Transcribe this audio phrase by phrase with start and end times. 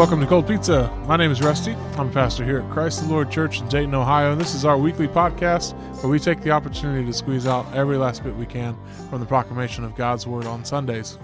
[0.00, 0.90] Welcome to Cold Pizza.
[1.06, 1.72] My name is Rusty.
[1.98, 4.64] I'm a pastor here at Christ the Lord Church in Dayton, Ohio, and this is
[4.64, 8.46] our weekly podcast where we take the opportunity to squeeze out every last bit we
[8.46, 8.74] can
[9.10, 11.18] from the proclamation of God's Word on Sundays.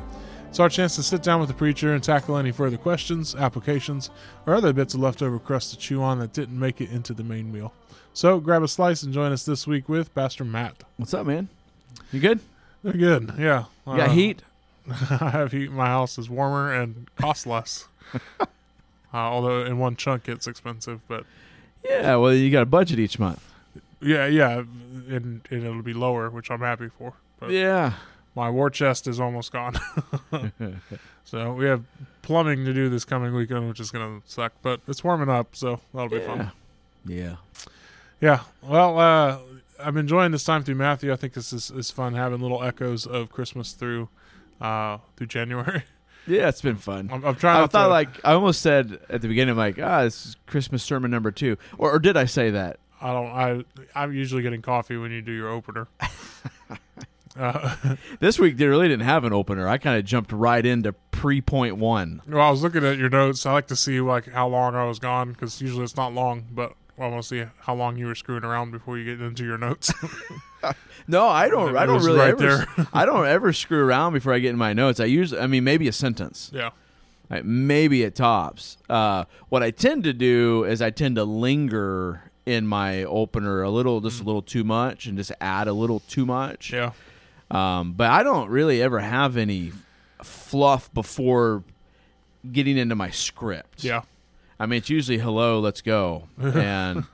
[0.50, 4.10] It's our chance to sit down with the preacher and tackle any further questions, applications,
[4.45, 7.24] or other bits of leftover crust to chew on that didn't make it into the
[7.24, 7.72] main meal.
[8.12, 10.84] So grab a slice and join us this week with Pastor Matt.
[10.98, 11.48] What's up, man?
[12.12, 12.41] You good?
[12.83, 13.64] They're good, yeah.
[13.86, 14.42] You got Uh, heat?
[15.11, 15.72] I have heat.
[15.72, 17.88] My house is warmer and costs less.
[19.16, 21.25] uh, although in one chunk it's expensive, but
[21.84, 22.16] Yeah.
[22.16, 23.42] Well, you got a budget each month.
[24.01, 27.15] yeah, yeah, and, and it'll be lower, which I'm happy for.
[27.41, 27.92] But Yeah.
[28.34, 29.75] my war chest is almost gone,
[31.25, 31.83] so we have
[32.23, 34.53] plumbing to do this coming weekend, which is gonna suck.
[34.62, 36.51] But it's warming up, so that'll be fun.
[37.05, 37.36] Yeah.
[38.20, 38.41] Yeah.
[38.62, 39.39] Well, uh,
[39.78, 41.12] I'm enjoying this time through Matthew.
[41.12, 44.08] I think this is, is fun having little echoes of Christmas through
[44.61, 45.84] uh, through January.
[46.27, 47.08] Yeah, it's been fun.
[47.12, 47.56] I'm, I'm trying.
[47.56, 50.36] I not thought to, like I almost said at the beginning, like, ah, this is
[50.46, 52.78] Christmas sermon number two, or, or did I say that?
[53.00, 53.27] I don't.
[53.27, 55.86] I I'm usually getting coffee when you do your opener.
[57.38, 57.77] uh,
[58.20, 59.68] This week they really didn't have an opener.
[59.68, 62.22] I kind of jumped right into pre point one.
[62.28, 63.44] well, I was looking at your notes.
[63.46, 66.46] I like to see like how long I was gone because usually it's not long,
[66.50, 69.58] but Want to see how long you were screwing around before you get into your
[69.58, 69.92] notes.
[71.08, 71.77] No, I don't.
[71.77, 72.66] I don't really right ever.
[72.92, 74.98] I don't ever screw around before I get in my notes.
[74.98, 76.50] I usually, I mean, maybe a sentence.
[76.52, 76.70] yeah.
[77.30, 78.77] Right, maybe it tops.
[78.89, 83.70] Uh, what I tend to do is I tend to linger in my opener a
[83.70, 86.72] little, just a little too much, and just add a little too much.
[86.72, 86.92] Yeah.
[87.50, 89.72] Um, but I don't really ever have any
[90.22, 91.62] fluff before
[92.50, 93.84] getting into my script.
[93.84, 94.02] Yeah.
[94.58, 97.04] I mean, it's usually hello, let's go, and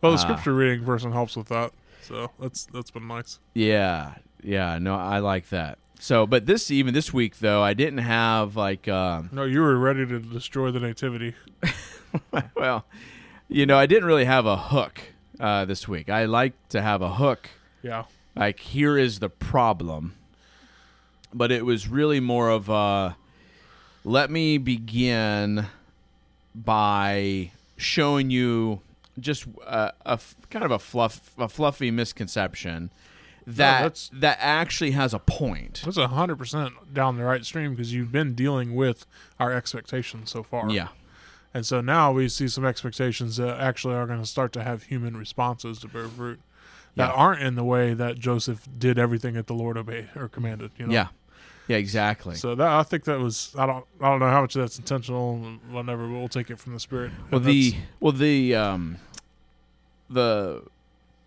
[0.00, 0.16] Well, the Ah.
[0.16, 1.72] scripture reading person helps with that,
[2.02, 3.38] so that's that's been nice.
[3.54, 4.78] yeah, yeah.
[4.78, 5.78] No, I like that.
[5.98, 8.88] So, but this even this week though, I didn't have like.
[8.88, 11.34] Um, No, you were ready to destroy the nativity.
[12.56, 12.84] well,
[13.48, 15.00] you know, I didn't really have a hook
[15.38, 16.08] uh, this week.
[16.08, 17.50] I like to have a hook.
[17.82, 18.04] Yeah.
[18.36, 20.14] Like, here is the problem.
[21.34, 23.16] But it was really more of a
[24.04, 25.66] let me begin
[26.54, 28.80] by showing you
[29.18, 32.90] just a, a f- kind of a fluff, a fluffy misconception
[33.46, 35.82] that that's- that actually has a point.
[35.84, 39.06] That's a hundred percent down the right stream because you've been dealing with
[39.38, 40.70] our expectations so far.
[40.70, 40.88] Yeah,
[41.52, 44.84] And so now we see some expectations that actually are going to start to have
[44.84, 46.40] human responses to bear fruit
[46.96, 47.14] that Yeah.
[47.14, 50.70] aren't in the way that Joseph did everything that the Lord obeyed or commanded.
[50.76, 50.92] You know?
[50.92, 51.08] yeah,
[51.70, 52.34] yeah, exactly.
[52.34, 54.76] So that I think that was I don't I don't know how much of that's
[54.78, 55.38] intentional.
[55.70, 57.12] Whatever, but we'll take it from the spirit.
[57.30, 58.96] Well, the well the um
[60.08, 60.62] the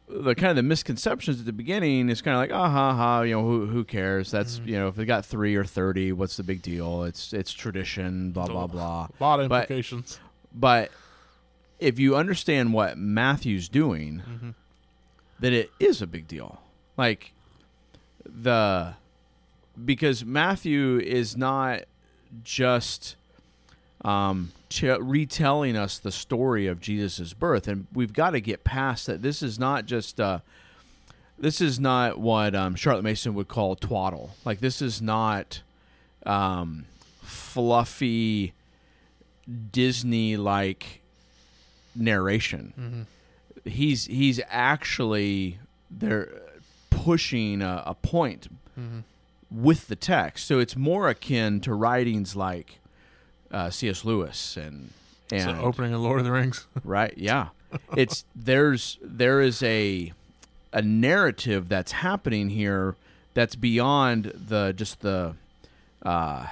[0.09, 3.21] the kind of the misconceptions at the beginning is kind of like ah ha ha
[3.21, 4.67] you know who who cares that's Mhm.
[4.67, 8.31] you know if they got three or thirty what's the big deal it's it's tradition
[8.31, 10.19] blah blah blah a lot of implications.
[10.53, 10.91] but
[11.79, 14.49] if you understand what Matthew's doing hmm
[15.39, 16.59] then it is a big deal
[16.97, 17.31] like
[18.25, 18.93] the
[19.84, 21.84] because Matthew is not
[22.44, 23.16] just
[24.03, 29.07] um, t- retelling us the story of Jesus' birth, and we've got to get past
[29.07, 29.22] that.
[29.22, 30.39] This is not just uh,
[31.38, 34.31] this is not what um, Charlotte Mason would call twaddle.
[34.45, 35.61] Like this is not
[36.25, 36.85] um,
[37.22, 38.53] fluffy
[39.72, 41.01] Disney like
[41.95, 42.73] narration.
[42.75, 43.01] Hmm
[43.66, 45.59] he's he's actually
[45.90, 46.29] they're
[46.90, 48.47] pushing a, a point.
[48.75, 49.00] Hmm
[49.53, 52.80] with the text, so it's more akin to writings like
[53.52, 54.03] uh, C.S.
[54.03, 54.90] Lewis and
[55.31, 56.68] and So opening of Lord of the Rings.
[56.84, 57.50] right, yeah,
[57.96, 60.12] it's there's there is a
[60.72, 62.96] a narrative that's happening here
[63.34, 65.36] that's beyond the just the
[66.03, 66.47] uh,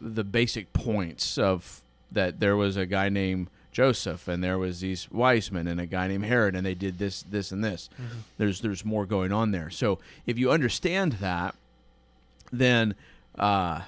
[0.00, 1.80] the basic points of
[2.10, 5.86] that there was a guy named Joseph and there was these wise men and a
[5.86, 7.88] guy named Herod and they did this this and this.
[7.94, 8.18] Mm-hmm.
[8.36, 9.70] There's there's more going on there.
[9.70, 11.54] So if you understand that,
[12.52, 12.94] then
[13.38, 13.80] uh,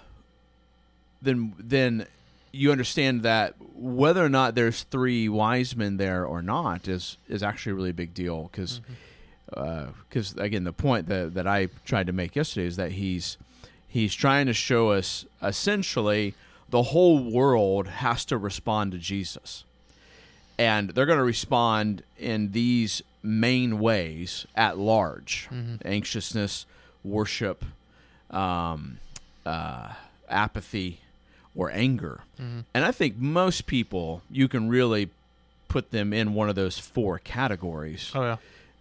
[1.21, 2.07] then then
[2.51, 7.43] you understand that whether or not there's three wise men there or not is is
[7.43, 8.81] actually a really big deal because
[9.51, 10.41] because mm-hmm.
[10.41, 13.37] uh, again the point that that I tried to make yesterday is that he's
[13.87, 16.35] he's trying to show us essentially
[16.71, 19.65] the whole world has to respond to Jesus
[20.59, 25.49] and they're going to respond in these main ways at large.
[25.85, 26.67] Anxiousness
[27.03, 27.65] worship
[28.31, 28.99] um,
[29.47, 29.93] uh,
[30.29, 31.01] apathy
[31.57, 32.21] or anger.
[32.39, 35.11] And i think most people you can really
[35.69, 38.11] put them in one of those four categories.
[38.15, 38.37] Oh yeah.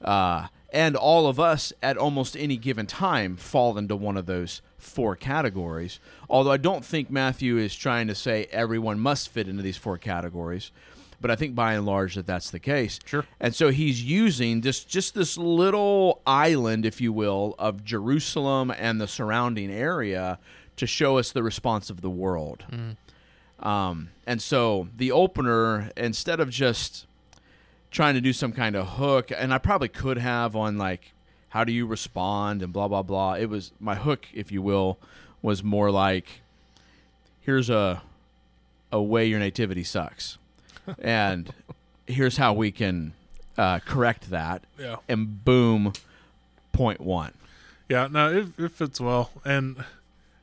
[0.07, 4.61] uh, and all of us at almost any given time fall into one of those
[4.79, 5.99] four categories.
[6.29, 9.99] Although I don't think Matthew is trying to say everyone must fit into these four
[9.99, 10.71] categories,
[11.23, 12.99] but I think by and large that that's the case.
[13.05, 13.25] Sure.
[13.39, 19.01] And so he's using just just this little island, if you will, of Jerusalem and
[19.01, 20.37] the surrounding area
[20.75, 22.65] to show us the response of the world.
[23.59, 27.07] Um, and so the opener, instead of just
[27.89, 31.13] trying to do some kind of hook, and I probably could have on like
[31.49, 33.35] how do you respond and blah blah blah.
[33.35, 34.99] It was my hook, if you will,
[35.41, 36.41] was more like
[37.39, 38.01] here's a
[38.91, 40.37] a way your nativity sucks,
[40.99, 41.53] and
[42.07, 43.13] here's how we can
[43.57, 44.63] uh, correct that.
[44.79, 44.97] Yeah.
[45.07, 45.93] And boom,
[46.71, 47.33] point one.
[47.89, 49.31] Yeah, no, it, it fits well.
[49.45, 49.83] And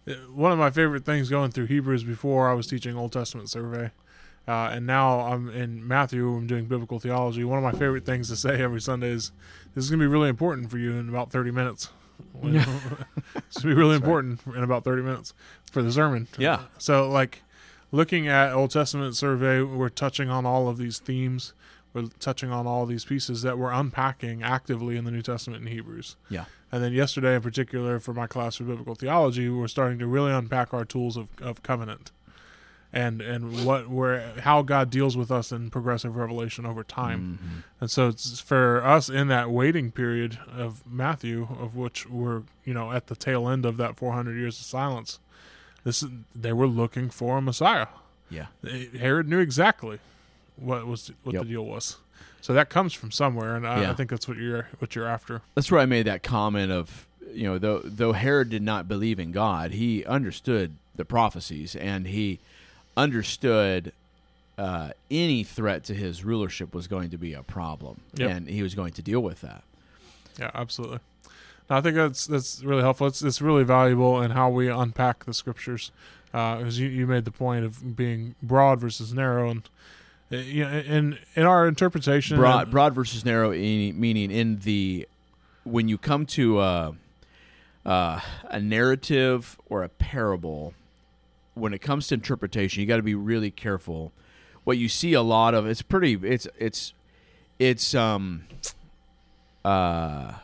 [0.06, 3.50] uh, one of my favorite things going through Hebrews before I was teaching Old Testament
[3.50, 3.90] survey,
[4.46, 7.44] uh, and now I'm in Matthew, I'm doing biblical theology.
[7.44, 9.32] One of my favorite things to say every Sunday is
[9.74, 11.90] this is going to be really important for you in about 30 minutes.
[12.42, 15.34] It's going to be really important in about 30 minutes
[15.70, 16.28] for the sermon.
[16.36, 16.64] Yeah.
[16.78, 17.42] So, like,
[17.92, 21.52] looking at Old Testament survey, we're touching on all of these themes.
[21.92, 25.72] We're touching on all these pieces that we're unpacking actively in the New Testament in
[25.72, 26.16] Hebrews.
[26.28, 26.44] Yeah.
[26.70, 30.30] And then yesterday, in particular, for my class for biblical theology, we're starting to really
[30.30, 32.12] unpack our tools of, of covenant,
[32.92, 37.40] and and what where how God deals with us in progressive revelation over time.
[37.42, 37.62] Mhm.
[37.80, 42.72] And so it's for us in that waiting period of Matthew, of which we're you
[42.72, 45.18] know at the tail end of that 400 years of silence.
[45.84, 47.86] This is, they were looking for a Messiah.
[48.28, 48.46] Yeah.
[48.98, 49.98] Herod knew exactly
[50.56, 51.42] what was what Yep.
[51.42, 51.96] the deal was.
[52.42, 53.90] So that comes from somewhere, and I, Yeah.
[53.90, 55.42] I think that's what you're what you're after.
[55.54, 59.18] That's where I made that comment of you know though though Herod did not believe
[59.18, 62.38] in God, he understood the prophecies and he
[63.04, 63.92] understood
[64.58, 68.30] uh, any threat to his rulership was going to be a problem, Yep.
[68.30, 69.64] and he was going to deal with that.
[70.38, 70.98] Yeah, absolutely.
[71.70, 73.06] I think that's that's really helpful.
[73.06, 75.92] It's it's really valuable in how we unpack the scriptures.
[76.32, 79.68] Because you, you made the point of being broad versus narrow, and
[80.30, 85.08] uh, you know, in in our interpretation, Broad, and- broad versus narrow, meaning in the
[85.64, 86.94] when you come to a,
[87.84, 90.72] uh, a narrative or a parable,
[91.54, 94.12] when it comes to interpretation, you got to be really careful.
[94.62, 96.92] What you see a lot of, it's pretty, it's it's
[97.58, 98.44] it's um
[99.64, 100.34] uh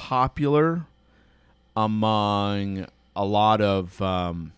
[0.00, 0.86] popular
[1.76, 4.50] among a lot of um,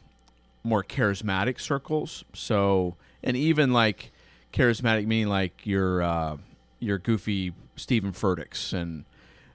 [0.63, 2.25] more charismatic circles.
[2.33, 2.95] So,
[3.25, 4.13] and even like
[4.53, 6.37] charismatic meaning like your uh,
[6.79, 9.05] your goofy Steven Furticks and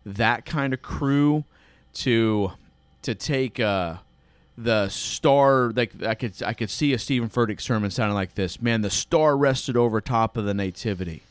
[0.05, 1.45] that kind of crew
[1.93, 2.51] to
[3.03, 3.95] to take uh,
[4.57, 8.61] the star like I could I could see a Steven Furtick sermon sounding like this.
[8.61, 11.23] Man, the star rested over top of the nativity.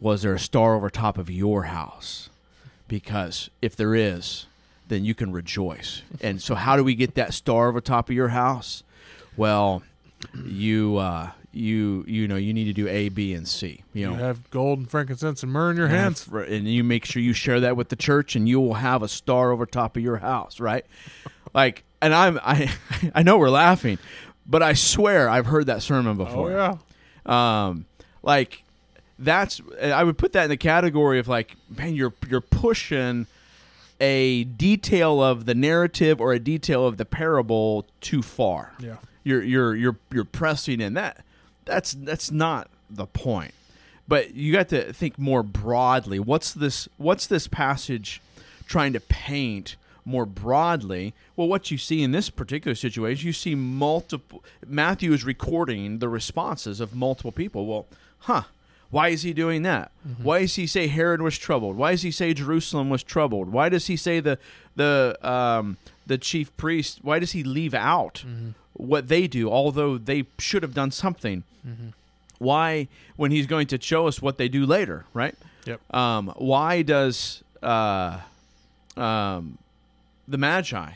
[0.00, 2.30] Was there a star over top of your house?
[2.88, 4.46] Because if there is,
[4.88, 6.02] then you can rejoice.
[6.20, 8.82] And so, how do we get that star over top of your house?
[9.36, 9.82] Well,
[10.44, 13.82] you uh, you you know you need to do A, B, and C.
[13.92, 16.24] You you know, have gold and frankincense and myrrh in your hands.
[16.26, 19.02] have- and you make sure you share that with the church, and you will have
[19.02, 20.86] a star over top of your house, right?
[21.52, 22.70] Like, and I'm I
[23.14, 23.98] I know we're laughing,
[24.46, 26.52] but I swear I've heard that sermon Oh before.
[26.52, 26.76] yeah,
[27.26, 27.86] Um,
[28.22, 28.62] like
[29.18, 33.26] that's I would put that in the category of like, man, you're you're pushing
[34.00, 38.74] a detail of the narrative or a detail of the parable too far.
[38.78, 41.24] yeah, You're you're you're you're pressing in that.
[41.64, 43.52] That's that's not the point.
[44.08, 46.20] But you got to think more broadly.
[46.20, 46.88] What's this?
[46.96, 48.20] What's this passage
[48.66, 51.12] trying to paint more broadly?
[51.34, 54.44] Well, what you see in this particular situation, you see multiple.
[54.64, 57.66] Matthew is recording the responses of multiple people.
[57.66, 57.86] Well,
[58.20, 58.42] huh?
[58.96, 59.90] Why is he doing that?
[60.22, 61.76] Why does he say Herod was troubled?
[61.76, 63.50] Why does he say Jerusalem was troubled?
[63.52, 64.38] Why does he say the
[64.74, 65.76] the um,
[66.06, 67.00] the chief priest?
[67.02, 68.24] Why does he leave out
[68.72, 71.42] what they do, although they should have done something?
[72.38, 75.34] Why, when he's going to show us what they do later, right?
[75.66, 75.94] Yep.
[75.94, 78.20] Um, why does uh,
[78.96, 79.58] um,
[80.26, 80.90] the Magi?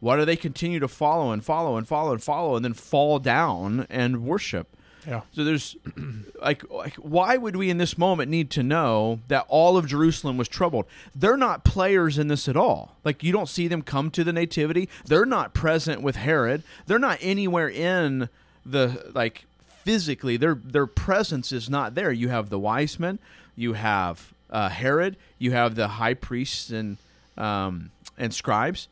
[0.00, 3.18] Why do they continue to follow and follow and follow and follow and then fall
[3.18, 4.73] down and worship?
[5.06, 5.76] Yeah, So there's
[6.40, 10.36] like, like why would we in this moment need to know that all of Jerusalem
[10.36, 10.86] was troubled?
[11.14, 12.96] They're not players in this at all.
[13.04, 14.88] Like you don't see them come to the nativity.
[15.04, 16.62] They're not present with Herod.
[16.86, 18.28] They're not anywhere in
[18.64, 20.36] the like physically.
[20.36, 22.10] Their their presence is not there.
[22.12, 23.18] You have the wise men,
[23.54, 26.96] you have uh, Herod, you have the high priests and
[27.36, 28.88] um, and scribes.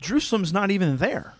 [0.00, 1.34] Jerusalem's not even there.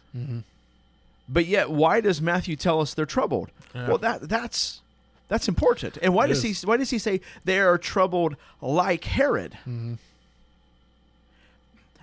[1.32, 3.50] But yet, why does Matthew tell us they're troubled?
[3.74, 3.88] Yeah.
[3.88, 4.80] Well, that that's
[5.28, 5.96] That's important.
[6.02, 6.60] And why It does is.
[6.60, 9.56] he why does he say they are troubled like Herod?
[9.66, 9.96] Mhm.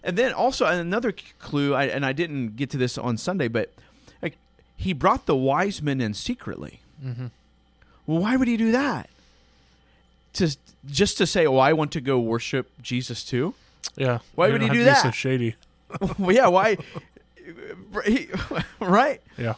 [0.04, 3.72] And then also another clue, I, and I didn't get to this on Sunday, but
[4.22, 4.38] like
[4.78, 6.80] he brought the wise men in secretly.
[7.06, 7.28] Mm-hmm.
[8.08, 9.10] Well, why would he do that?
[10.34, 10.56] To
[10.86, 13.54] just to say, "Oh, I want to go worship Jesus too."
[13.98, 14.20] Yeah.
[14.36, 15.04] Why would he do that?
[15.04, 15.56] So shady.
[16.18, 16.78] well, yeah, why?
[18.06, 18.30] he,
[18.80, 19.22] right?
[19.38, 19.56] Yeah.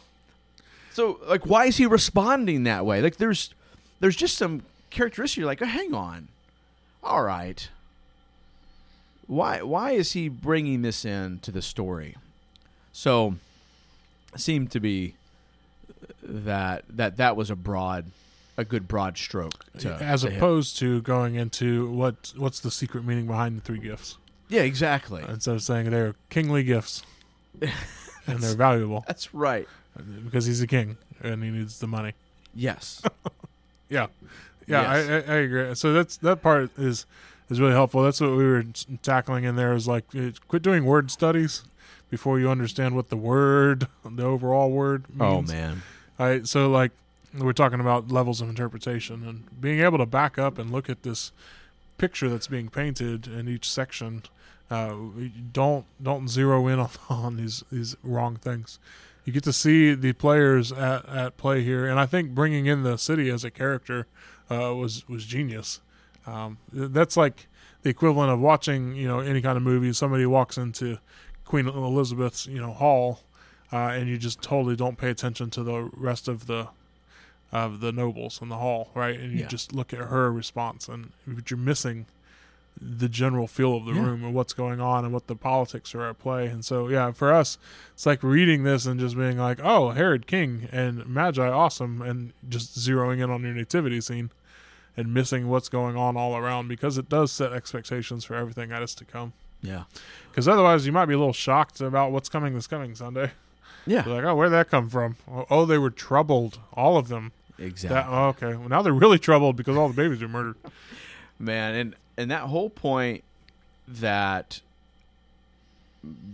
[0.92, 3.00] So, like, why is he responding that way?
[3.00, 3.54] Like, there's,
[4.00, 5.38] there's just some characteristic.
[5.38, 6.28] You're like, oh, hang on,
[7.02, 7.68] all right.
[9.26, 12.16] Why, why is he bringing this in to the story?
[12.92, 13.36] So,
[14.36, 15.14] seemed to be
[16.22, 18.06] that that that was a broad,
[18.56, 19.64] a good broad stroke.
[19.78, 23.78] To, As to opposed to going into what what's the secret meaning behind the three
[23.78, 24.18] gifts.
[24.48, 25.24] yeah, exactly.
[25.26, 27.02] Instead of saying they're kingly gifts
[28.26, 29.68] and they're valuable That's right.
[30.24, 32.12] because he's a king and he needs the money.
[32.54, 33.02] Yes.
[33.88, 34.06] Yeah,
[34.66, 35.26] yeah, Yes.
[35.28, 35.74] I, I, I agree.
[35.74, 37.04] So that's that part is
[37.50, 38.02] is really helpful.
[38.02, 39.74] That's what we were s- tackling in there.
[39.74, 41.62] Is like uh, quit doing word studies
[42.08, 45.50] before you understand what the word, the overall word means.
[45.50, 45.82] oh man.
[46.18, 46.92] All right, so like
[47.38, 51.02] we're talking about levels of interpretation and being able to back up and look at
[51.02, 51.30] this
[51.98, 54.22] picture that's being painted in each section.
[54.72, 54.94] Uh,
[55.52, 58.78] don't don't zero in on, on these these wrong things.
[59.24, 62.82] You get to see the players at, at play here, and I think bringing in
[62.82, 64.06] the city as a character
[64.50, 65.80] uh, was was genius.
[66.26, 67.48] Um, that's like
[67.82, 69.92] the equivalent of watching you know any kind of movie.
[69.92, 70.98] Somebody walks into
[71.44, 73.20] Queen Elizabeth's you know hall,
[73.72, 76.68] uh, and you just totally don't pay attention to the rest of the
[77.52, 79.20] of the nobles in the hall, right?
[79.20, 79.48] And you Yeah.
[79.48, 82.06] just look at her response, and but you're missing
[82.80, 84.02] the general feel of the Yeah.
[84.04, 86.46] room and what's going on and what the politics are at play.
[86.46, 87.58] And so, yeah, for us,
[87.92, 92.32] it's like reading this and just being like, "Oh, Herod King and Magi, awesome," and
[92.48, 94.30] just zeroing in on your nativity scene
[94.96, 98.82] and missing what's going on all around because it does set expectations for everything that
[98.82, 99.32] is to come.
[99.62, 99.84] Yeah.
[100.30, 103.30] Because otherwise, you might be a little shocked about what's coming this coming Sunday.
[103.86, 104.04] Yeah.
[104.04, 105.16] You're like, oh, where'd that come from?
[105.30, 107.32] Oh, oh, they were troubled, all of them.
[107.58, 107.94] Exactly.
[107.94, 110.56] That, oh, okay, well, now they're really troubled because all the babies are murdered.
[111.38, 113.22] man and and that whole point
[113.86, 114.60] that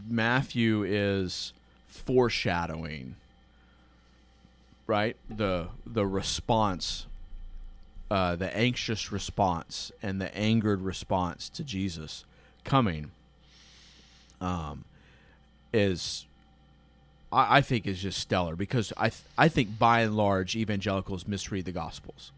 [0.08, 1.52] matthew is
[1.87, 3.14] foreshadowing
[4.87, 7.06] right the the response
[8.11, 12.25] uh the anxious response and the angered response to jesus
[12.64, 13.11] coming
[14.40, 14.85] um
[15.73, 16.26] is
[17.32, 21.26] I, I think is just stellar because I th- I think by and large evangelicals
[21.26, 22.32] misread the gospels.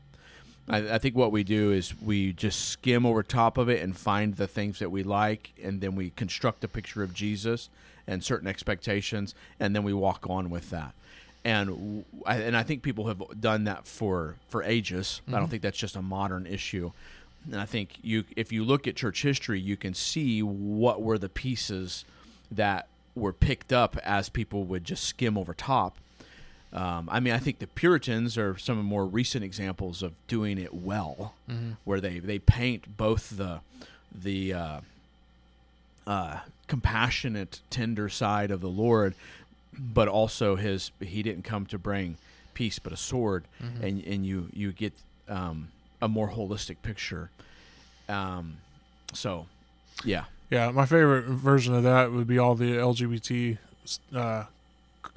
[0.71, 3.97] I, I think what we do is we just skim over top of it and
[3.97, 7.69] find the things that we like, and then we construct a picture of Jesus
[8.07, 10.95] and certain expectations, and then we walk on with that.
[11.45, 15.23] And w- I, and I think people have done that for for ages.
[15.27, 15.51] I don't mm-hmm.
[15.51, 16.93] think that's just a modern issue.
[17.51, 21.17] And I think you, if you look at church history, you can see what were
[21.17, 22.05] the pieces
[22.51, 25.97] that were picked up as people would just skim over top.
[26.73, 30.13] Um, I mean, I think the Puritans are some of the more recent examples of
[30.29, 31.35] doing it well,
[31.85, 33.61] where they, they paint both the
[34.15, 34.81] the uh,
[36.07, 39.15] uh, compassionate, tender side of the Lord,
[39.79, 42.17] but also his he didn't come to bring
[42.55, 43.45] peace but a sword,
[43.83, 44.93] and and you you get
[45.29, 45.69] um,
[46.01, 47.31] a more holistic picture.
[48.09, 48.59] Um,
[49.13, 49.47] so,
[50.05, 53.59] yeah, Yeah, my favorite version of that would be all the LGBT
[54.15, 54.45] uh,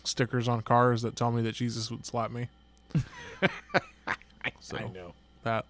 [0.04, 2.50] stickers on cars that tell me that Jesus would slap me.
[4.60, 5.13] so know.
[5.44, 5.66] that,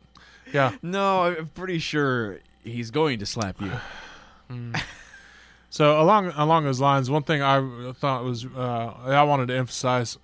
[0.52, 0.76] yeah.
[0.82, 3.72] No, I'm pretty sure he's going to slap you.
[5.74, 10.20] So along along those lines, one thing I thought was uh, I wanted to emphasize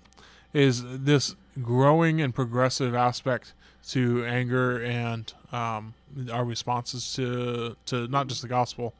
[0.52, 3.52] is this growing and progressive aspect
[3.88, 5.94] to anger and um,
[6.32, 8.94] our responses to to not just the gospel,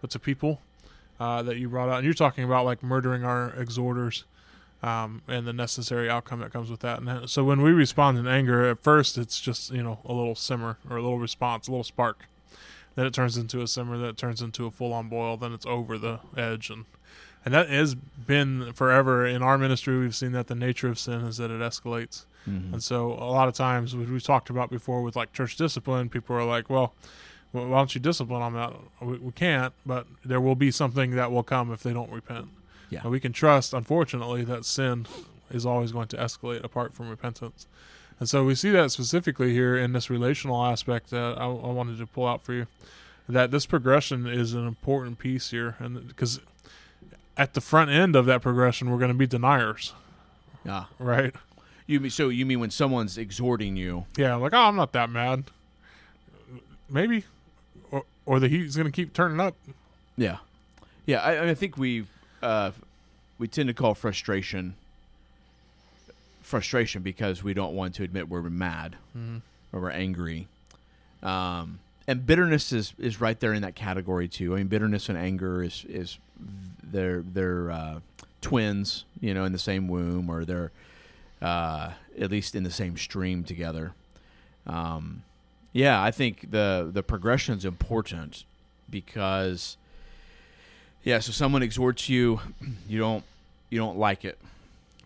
[0.00, 0.60] but to people
[1.18, 1.96] uh, that you brought out.
[1.96, 4.22] And you're talking about like murdering our exhorters
[4.82, 7.00] um, and the necessary outcome that comes with that.
[7.00, 10.34] And so when we respond in anger, at first it's just you know a little
[10.34, 12.26] simmer or a little response, a little spark.
[12.94, 13.98] Then it turns into a simmer.
[13.98, 15.36] Then it turns into a full on boil.
[15.36, 16.84] Then it's over the edge, and
[17.44, 19.98] and that has been forever in our ministry.
[19.98, 22.24] We've seen that the nature of sin is that it escalates.
[22.48, 22.72] Mhm.
[22.74, 26.08] And so a lot of times, which we talked about before with like church discipline,
[26.08, 26.94] people are like, well,
[27.52, 28.72] why don't you discipline them?
[29.00, 32.48] We, we can't, but there will be something that will come if they don't repent.
[32.90, 33.00] Yeah.
[33.02, 35.06] And we can trust, unfortunately, that sin
[35.50, 37.66] is always going to escalate apart from repentance.
[38.18, 41.98] And so we see that specifically here in this relational aspect that I, I wanted
[41.98, 42.66] to pull out for you.
[43.28, 46.38] That this progression is an important piece here, and because
[47.36, 49.92] at the front end of that progression, we're going to be deniers,
[50.64, 50.84] Yeah.
[51.00, 51.34] right?
[51.88, 52.28] You mean so?
[52.28, 54.06] You mean when someone's exhorting you?
[54.16, 55.44] Yeah, like oh, I'm not that mad.
[56.88, 57.24] Maybe,
[57.90, 59.54] or or the heat's gonna keep turning up.
[60.16, 60.38] Yeah,
[61.04, 61.20] yeah.
[61.20, 62.06] I, I think we
[62.42, 62.70] uh,
[63.38, 64.74] we tend to call frustration
[66.42, 69.42] frustration because we don't want to admit we're mad Mhm.
[69.72, 70.46] or we're angry.
[71.22, 74.54] Um, and bitterness is, is right there in that category too.
[74.54, 76.18] I mean, bitterness and anger is is
[76.82, 78.00] they're they're uh,
[78.40, 80.70] twins, you know, in the same womb, or they're
[81.42, 83.92] uh, at least in the same stream together.
[84.68, 85.22] Um,
[85.72, 88.44] yeah, I think the the progression is important
[88.88, 89.76] because
[91.06, 92.40] yeah, so someone exhorts you,
[92.88, 93.22] you don't
[93.70, 94.38] you don't like it.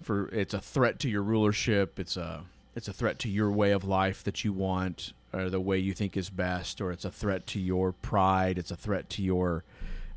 [0.03, 1.99] For it's a threat to your rulership.
[2.01, 5.61] It's a it's a threat to your way of life that you want or the
[5.61, 8.57] way you think is best, or it's a threat to your pride.
[8.57, 9.63] It's a threat to your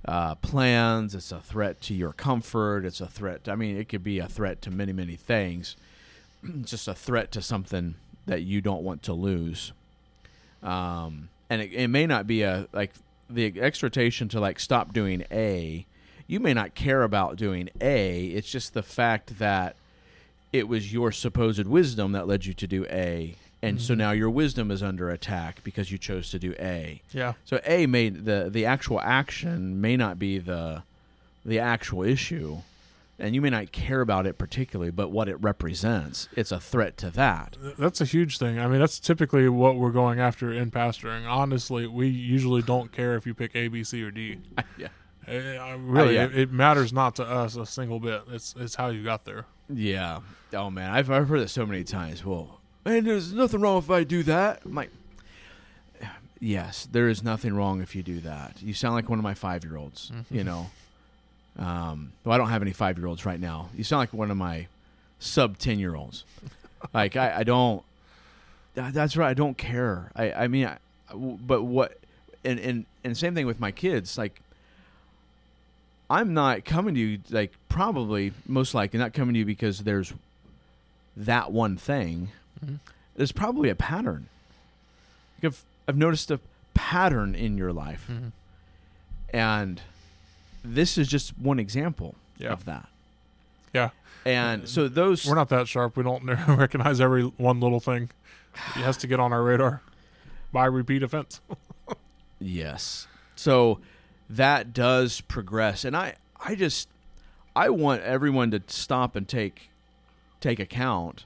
[0.06, 1.14] uh, plans.
[1.16, 2.86] It's a threat to your comfort.
[2.86, 3.50] It's a threat.
[3.50, 5.76] I mean, it could be a threat to many many things.
[6.44, 9.74] it's just a threat to something that you don't want to lose.
[10.64, 12.94] Um, and it, it may not be a like
[13.34, 15.86] the exhortation to like stop doing A.
[16.28, 18.28] You may not care about doing A.
[18.28, 19.76] It's just the fact that
[20.52, 23.98] it was your supposed wisdom that led you to do A, and so Mhm.
[23.98, 27.02] now your wisdom is under attack because you chose to do A.
[27.12, 30.84] Yeah, So A made the the actual action may not be the
[31.46, 32.60] the actual issue,
[33.20, 36.98] and you may not care about it particularly, but what it represents, it's a threat
[36.98, 37.58] to that.
[37.78, 38.60] that's a huge thing.
[38.60, 41.28] I mean, that's typically what we're going after in pastoring.
[41.28, 44.40] Honestly, we usually don't care if you pick A, B, C, or D.
[44.78, 44.88] yeah.
[45.28, 46.26] Uh, really, yeah.
[46.26, 48.24] it, it matters not to us a single bit.
[48.30, 49.46] It's it's how you got there.
[49.70, 50.20] Yeah.
[50.54, 52.26] Oh man, I've I've heard it so many times.
[52.26, 54.64] Well, and there's nothing wrong if I do that.
[54.66, 54.92] I'm like,
[56.42, 58.62] yes, there is nothing wrong if you do that.
[58.62, 60.12] You sound like one of my five year olds.
[60.30, 60.72] You know.
[61.58, 63.70] Um, well, I don't have any five year olds right now.
[63.76, 64.68] You sound like one of my
[65.20, 66.24] sub ten year olds.
[66.94, 67.84] like I, I don't.
[68.76, 69.30] that- That's right.
[69.30, 70.12] I don't care.
[70.16, 70.78] I I mean, I,
[71.14, 71.98] but what?
[72.44, 74.18] And and and same thing with my kids.
[74.18, 74.42] Like
[76.10, 80.14] I'm not coming to you like probably most likely not coming to you because there's
[81.16, 82.30] that one thing.
[82.64, 82.80] Mhm.
[83.16, 84.28] There's probably a pattern.
[85.42, 86.40] Like, I've I've noticed a
[86.74, 88.28] pattern in your life, Mm-hmm.
[89.36, 89.82] and
[90.64, 92.52] this is just one example Yeah.
[92.54, 92.88] of that.
[93.74, 93.90] Yeah.
[94.26, 95.98] And so those We're not that sharp.
[95.98, 98.10] We don't recognize every one little thing.
[98.76, 99.82] It has to get on our radar
[100.52, 101.42] by repeat offense.
[102.40, 103.08] Yes.
[103.38, 103.80] So
[104.30, 106.90] that does progress and I I just
[107.56, 109.70] I want everyone to stop and take
[110.42, 111.24] take account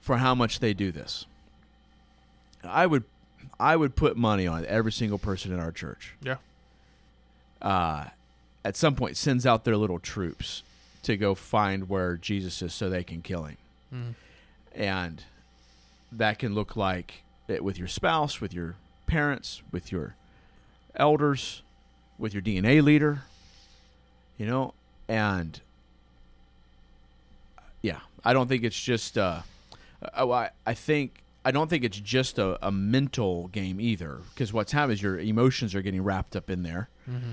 [0.00, 1.26] for how much they do this.
[2.62, 3.04] I would
[3.60, 6.14] I would put money on every single person in our church.
[6.22, 6.36] Yeah.
[7.60, 8.06] Uh
[8.64, 10.62] at some point sends out their little troops
[11.02, 13.56] to go find where Jesus is so they can kill him.
[13.92, 14.14] Mhm.
[14.74, 15.24] And
[16.10, 20.14] that can look like it with your spouse, with your parents, with your
[20.96, 21.62] elders,
[22.18, 23.24] with your DNA leader,
[24.38, 24.72] you know,
[25.08, 25.60] and
[27.82, 29.18] yeah, I don't think it's just.
[29.18, 29.42] Uh,
[30.16, 34.52] uh, I, I think I don't think it's just a, a mental game either, because
[34.52, 37.32] what's happening is your emotions are getting wrapped up in there, Mm-hmm.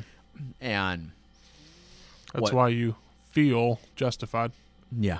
[0.59, 1.11] and
[2.33, 2.53] That's What?
[2.53, 2.95] why you
[3.31, 4.51] feel justified.
[4.97, 5.19] Yeah.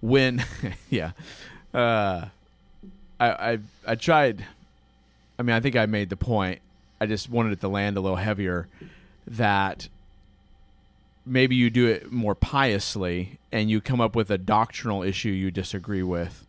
[0.00, 0.44] When
[0.90, 1.12] yeah.
[1.74, 2.26] Uh
[3.18, 4.44] I I I tried
[5.38, 6.60] I mean I think I made the point.
[7.00, 8.68] I just wanted it to land a little heavier
[9.26, 9.88] that
[11.26, 15.50] maybe you do it more piously and you come up with a doctrinal issue you
[15.50, 16.46] disagree with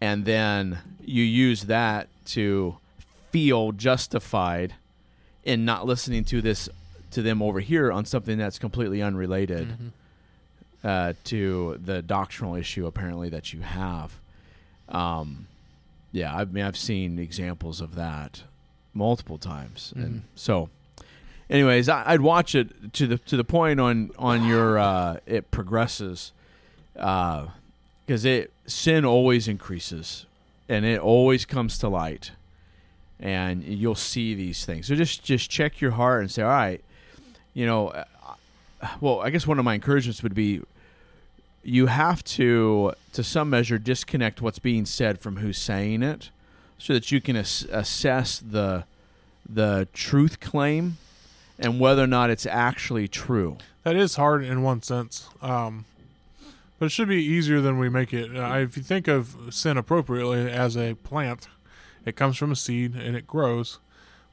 [0.00, 2.76] and then you use that to
[3.30, 4.74] feel justified
[5.44, 6.68] in not listening to this
[7.14, 9.90] to them over here on something that's completely unrelated Mhm.
[10.88, 14.18] uh, to the doctrinal issue apparently that you have.
[14.88, 15.46] Um,
[16.12, 18.42] yeah, I mean I've seen examples of that
[18.92, 20.20] multiple times, and Mhm.
[20.34, 20.68] so.
[21.50, 25.50] Anyways, I, I'd watch it to the to the point on on your uh, it
[25.50, 26.32] progresses,
[26.94, 30.24] because it sin always increases,
[30.70, 32.30] and it always comes to light,
[33.20, 34.86] and you'll see these things.
[34.86, 36.82] So just just check your heart and say, all right,
[37.54, 38.04] you know, uh,
[39.00, 40.60] well, I guess one of my encouragements would be
[41.62, 46.30] you have to, to some measure, disconnect what's being said from who's saying it,
[46.76, 48.84] so that you can ass- assess the
[49.48, 50.96] the truth claim
[51.58, 53.58] and whether or not it's actually true.
[53.82, 55.84] That is hard in one sense, um,
[56.78, 58.34] but it should be easier than we make it.
[58.34, 61.48] Uh, if you think of sin appropriately as a plant,
[62.06, 63.78] it comes from a seed and it grows.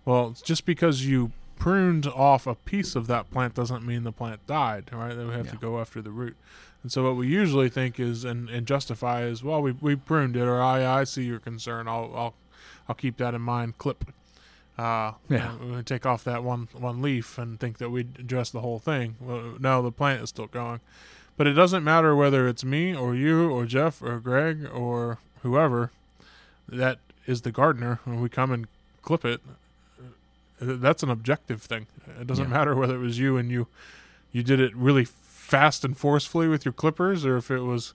[0.05, 1.31] Well, just because you
[1.61, 5.13] pruned off a piece of that plant doesn't mean the plant died, right?
[5.13, 6.35] Then we have to go after the root.
[6.81, 10.35] And so what we usually think is and, and justify is, well, we, we pruned
[10.35, 11.87] it, or I I see your concern.
[11.87, 12.33] I'll I'll
[12.89, 13.77] I'll keep that in mind.
[13.77, 14.03] Clip.
[14.75, 15.55] Uh, Yeah.
[15.57, 19.15] we take off that one one leaf and think that we address the whole thing.
[19.21, 20.79] Well, no, the plant is still going.
[21.37, 25.91] But it doesn't matter whether it's me or you or Jeff or Greg or whoever
[26.67, 26.97] that
[27.27, 28.67] is the gardener when we come and
[29.03, 29.41] clip it.
[30.61, 31.87] That's an objective thing.
[32.19, 32.49] It doesn't Yeah.
[32.57, 33.67] matter whether it was you and you
[34.31, 37.93] you did it really fast and forcefully with your clippers or if it was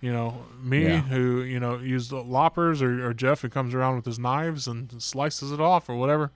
[0.00, 1.00] you know me Yeah.
[1.02, 5.00] who you know used loppers or, or Jeff who comes around with his knives and
[5.02, 6.30] slices it off or whatever.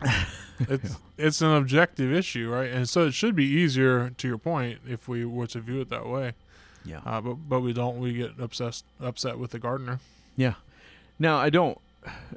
[0.60, 2.70] it's it's an objective issue, right?
[2.70, 5.88] And so it should be easier, to your point, if we were to view it
[5.90, 6.32] that way.
[6.84, 7.00] Yeah.
[7.04, 7.98] Uh, but but we don't.
[7.98, 10.00] We get obsessed upset with the gardener.
[10.36, 10.54] Yeah.
[11.18, 11.78] Now I don't.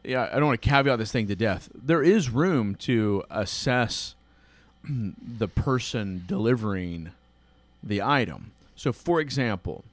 [0.04, 1.70] Yeah, I don't want to caveat this thing to death.
[1.74, 4.16] There is room to assess
[4.84, 7.12] the person delivering
[7.84, 8.52] the item.
[8.76, 9.84] So, for example,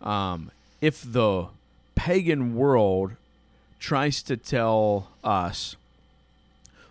[0.00, 1.46] um, if the
[1.94, 3.12] pagan world
[3.78, 5.76] tries to tell us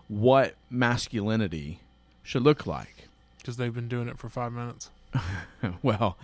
[0.08, 1.80] what masculinity
[2.24, 4.90] should look like, because they've been doing it for five minutes.
[5.82, 6.18] well,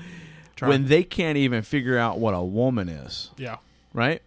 [0.55, 0.69] Try.
[0.69, 3.57] when they can't even figure out what a woman is, yeah,
[3.93, 4.21] right?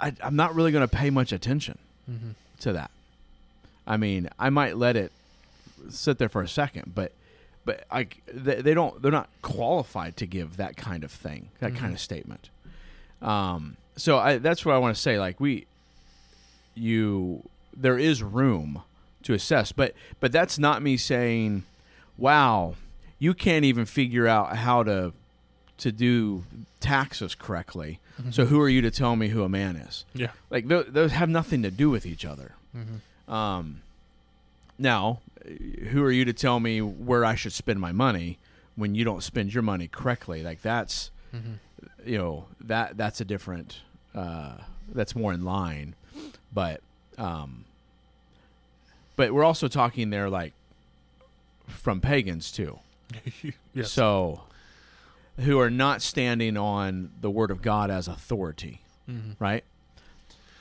[0.00, 1.78] I, am not really going to pay much attention
[2.10, 2.30] mm-hmm.
[2.60, 2.90] to that.
[3.86, 5.12] I mean, I might let it
[5.88, 7.12] sit there for a second, but
[7.64, 11.74] but I they, they don't they're not qualified to give that kind of thing, that
[11.74, 11.94] kind Mhm.
[11.94, 12.50] of statement.
[13.22, 15.18] Um, so I, that's what I want to say.
[15.18, 15.66] Like we,
[16.74, 18.82] you, there is room
[19.22, 21.64] to assess, but but that's not me saying,
[22.16, 22.74] "Wow,
[23.18, 25.12] you can't even figure out how to
[25.78, 26.44] to do
[26.80, 27.98] taxes correctly."
[28.30, 30.04] So who are you to tell me who a man is?
[30.12, 32.56] yeah, Like th- those have nothing to do with each other.
[32.76, 33.32] mm-hmm.
[33.32, 33.82] Um,
[34.76, 35.20] now,
[35.90, 38.38] who are you to tell me where I should spend my money
[38.74, 40.42] when you don't spend your money correctly?
[40.42, 41.52] Like that's Mm-hmm.
[42.10, 43.80] you know that that's a different
[44.16, 44.54] uh,
[44.92, 45.94] that's more in line,
[46.52, 46.80] but
[47.18, 47.66] um,
[49.14, 50.54] but we're also talking there like
[51.68, 52.78] from pagans too.
[53.74, 53.92] yes.
[53.92, 54.40] So
[55.40, 59.36] who are not standing on the word of God as authority, Mhm.
[59.38, 59.64] right?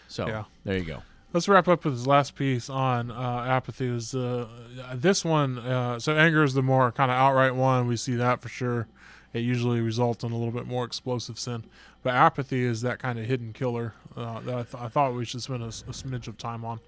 [0.07, 0.43] So Yeah.
[0.63, 1.03] there you go.
[1.33, 3.87] Let's wrap up with this last piece on uh, apathy.
[3.87, 4.47] Is uh,
[4.95, 5.59] this one?
[5.59, 7.87] Uh, so anger is the more kind of outright one.
[7.87, 8.87] We see that for sure.
[9.33, 11.65] It usually results in a little bit more explosive sin.
[12.01, 15.25] But apathy is that kind of hidden killer uh, that I, th- I thought we
[15.25, 16.79] should spend a smidge of time on.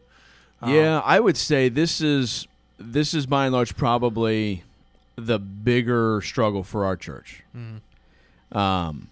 [0.65, 2.47] Yeah, I would say this is
[2.78, 4.63] this is by and large probably
[5.19, 7.82] the bigger struggle for our church, mhm.
[8.55, 9.08] um,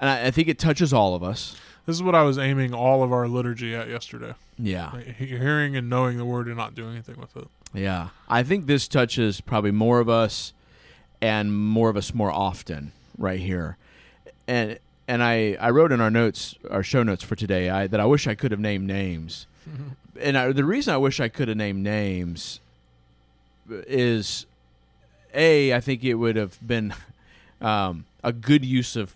[0.00, 1.56] and I, I think it touches all of us.
[1.86, 4.34] This is what I was aiming all of our liturgy at yesterday.
[4.58, 7.48] Yeah, Like, hearing and knowing the word and not doing anything with it.
[7.72, 8.08] yeah.
[8.28, 10.52] I think this touches probably more of us,
[11.20, 13.76] and more of us more often right here,
[14.46, 18.00] and and I I wrote in our notes our show notes for today I, that
[18.00, 19.46] I wish I could have named names,
[20.20, 22.60] and I, the reason I wish I could have named names
[23.70, 24.46] is
[25.34, 26.94] a I think it would have been
[27.60, 29.14] um, a good use of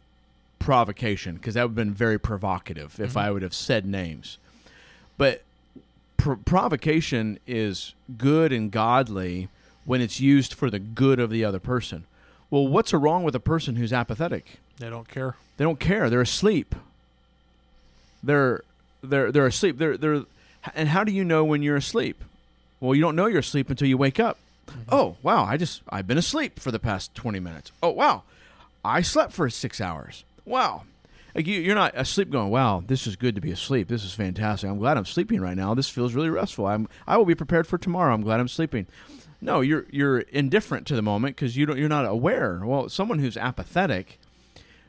[0.59, 3.20] provocation because that would have been very provocative if Mhm.
[3.20, 4.38] I would have said names,
[5.18, 5.42] but
[6.16, 9.48] pr- provocation is good and godly
[9.85, 12.05] when it's used for the good of the other person.
[12.51, 14.59] Well, what's wrong with a person who's apathetic?
[14.79, 15.35] They don't care.
[15.57, 16.09] They don't care.
[16.09, 16.75] They're asleep.
[18.22, 18.61] They're
[19.03, 19.79] they're they're asleep.
[19.79, 20.22] They're they're
[20.75, 22.22] and how do you know when you're asleep?
[22.81, 24.38] Well, you don't know you're asleep until you wake up.
[24.88, 27.72] Oh, wow, I just I've been asleep for the past 20 minutes.
[27.82, 28.22] Oh, wow.
[28.85, 30.24] I slept for 6 hours.
[30.44, 30.82] Wow.
[31.35, 33.88] Like you, you're not asleep going, wow, this is good to be asleep.
[33.88, 34.68] This is fantastic.
[34.68, 35.74] I'm glad I'm sleeping right now.
[35.74, 36.66] This feels really restful.
[36.66, 38.12] I'm I will be prepared for tomorrow.
[38.12, 38.87] I'm glad I'm sleeping.
[39.40, 42.61] No, you're you're indifferent to the moment because you don't you're not aware.
[42.62, 44.18] Well, someone who's apathetic,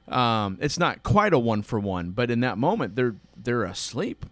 [0.09, 4.25] um, it's not quite a one for one, but in that moment they're they're asleep.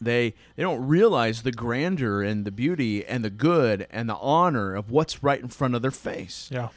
[0.00, 4.74] They they don't realize the grandeur and the beauty and the good and the honor
[4.74, 6.48] of what's right in front of their face.
[6.52, 6.68] Yeah.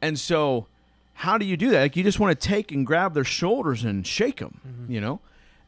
[0.00, 0.66] And so,
[1.14, 1.80] how do you do that?
[1.80, 5.20] Like you just want to take and grab their shoulders and shake them, you know?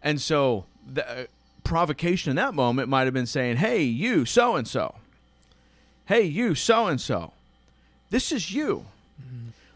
[0.02, 1.24] And so the uh,
[1.62, 4.96] provocation in that moment might have been saying, "Hey, you so and so.
[6.06, 7.32] Hey, you so and so.
[8.10, 8.86] This is you."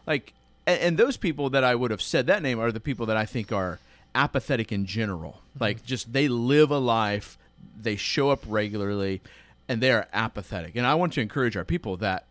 [0.05, 0.33] Like
[0.67, 3.17] and, and those people that I would have said that name are the people that
[3.17, 3.79] I think are
[4.15, 5.41] apathetic in general.
[5.59, 7.37] Like just they live a life,
[7.79, 9.21] they show up regularly,
[9.67, 10.75] and they are apathetic.
[10.75, 12.25] And I want to encourage our people that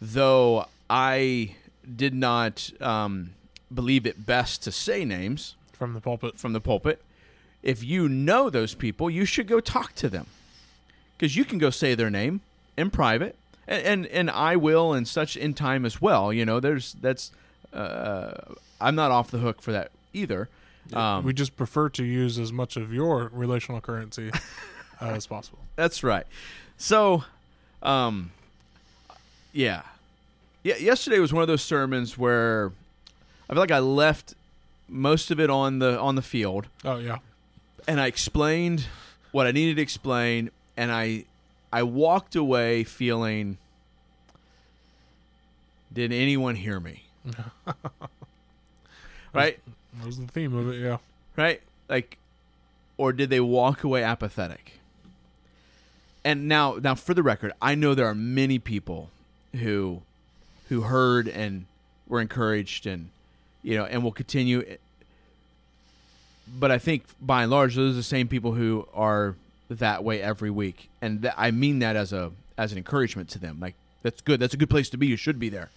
[0.00, 1.54] though I
[1.96, 3.30] did not um,
[3.72, 6.38] believe it best to say names From the pulpit.
[6.38, 7.02] from the pulpit,
[7.62, 10.26] if you know those people, you should go talk to them.
[11.16, 12.40] because you can go say their name
[12.76, 13.34] in private,
[13.66, 16.32] and, and and I will and such in time as well.
[16.32, 17.32] You know, there's that's
[17.72, 18.32] uh,
[18.80, 20.48] I'm not off the hook for that either.
[20.94, 24.30] Um, we just prefer to use as much of your relational currency
[25.00, 25.58] uh, as possible.
[25.76, 26.26] That's right.
[26.76, 27.24] So,
[27.82, 28.30] um,
[29.52, 29.82] yeah,
[30.62, 30.76] yeah.
[30.76, 32.72] Yesterday was one of those sermons where
[33.48, 34.34] I feel like I left
[34.88, 37.18] most of it on the on the field, Oh yeah,
[37.86, 38.86] and I explained
[39.32, 41.24] what I needed to explain, and I
[41.72, 43.58] I walked away feeling.
[45.92, 47.04] Did anyone hear me?
[49.32, 49.58] right,
[49.98, 50.80] that was the theme of it.
[50.80, 50.98] Yeah,
[51.36, 52.18] right, like,
[52.96, 54.74] or did they walk away apathetic?
[56.24, 59.10] And now, now for the record, I know there are many people
[59.54, 60.02] who,
[60.68, 61.66] who heard and
[62.06, 63.10] were encouraged, and
[63.62, 64.76] you know, and will continue.
[66.58, 69.36] But I think by and large, those are the same people who are
[69.70, 73.38] that way every week, and th- I mean that as a as an encouragement to
[73.38, 73.58] them.
[73.60, 74.40] Like that's good.
[74.40, 75.06] That's a good place to be.
[75.06, 75.70] You should be there.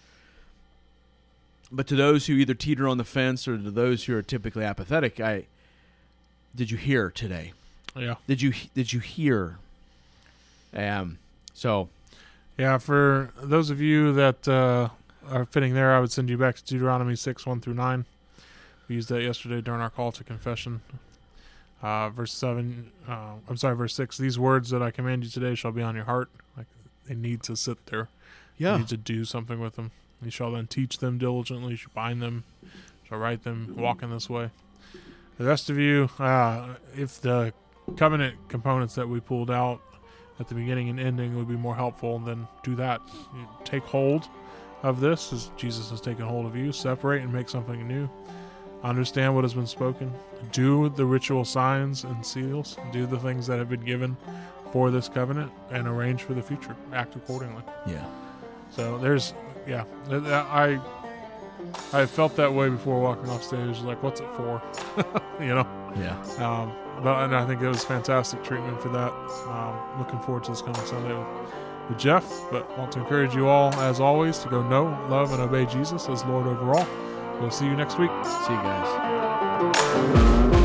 [1.74, 4.62] But to those who either teeter on the fence or to those who are typically
[4.64, 5.46] apathetic, I
[6.54, 7.52] did you hear today?
[7.96, 9.56] yeah, Did you did you hear?
[10.74, 11.18] Um.
[11.54, 11.88] So
[12.58, 12.78] yeah.
[12.78, 14.90] For those of you that uh,
[15.28, 18.04] are fitting there, I would send you back to Deuteronomy six one through nine.
[18.88, 20.82] We used that yesterday during our call to confession.
[21.82, 22.92] Uh, verse seven.
[23.08, 24.18] Uh, I'm sorry, verse six.
[24.18, 26.28] These words that I command you today shall be on your heart.
[26.56, 26.66] Like
[27.06, 28.08] they need to sit there.
[28.58, 29.90] You need to do something with them.
[30.22, 31.72] You shall then teach them diligently.
[31.72, 32.44] You shall bind them.
[32.62, 32.68] You
[33.08, 33.74] shall write them.
[33.76, 34.50] Walk in this way.
[35.38, 37.52] The rest of you, uh, if the
[37.96, 39.80] covenant components that we pulled out
[40.38, 43.00] at the beginning and ending would be more helpful, then do that.
[43.34, 44.28] You take hold
[44.82, 46.72] of this as Jesus has taken hold of you.
[46.72, 48.08] Separate and make something new.
[48.82, 50.12] Understand what has been spoken.
[50.50, 52.76] Do the ritual signs and seals.
[52.92, 54.16] Do the things that have been given
[54.72, 56.74] for this covenant and arrange for the future.
[56.92, 57.62] Act accordingly.
[57.86, 58.04] yeah.
[58.70, 59.34] So there's,
[59.66, 59.84] yeah,
[60.50, 60.80] I
[61.92, 63.80] I felt that way before walking off stage.
[63.80, 64.62] Like, what's it for?
[65.40, 65.66] you know.
[65.96, 66.20] Yeah.
[66.38, 66.72] Um,
[67.02, 69.12] but and I think it was fantastic treatment for that.
[69.48, 71.26] Um, looking forward to this coming Sunday with,
[71.88, 72.24] with Jeff.
[72.50, 76.08] But want to encourage you all, as always, to go know, love, and obey Jesus
[76.08, 76.86] as Lord over all.
[77.40, 78.10] We'll see you next week.
[78.24, 80.61] See you guys.